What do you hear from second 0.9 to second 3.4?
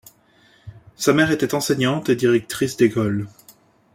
Sa mère était enseignante et directrice d'école.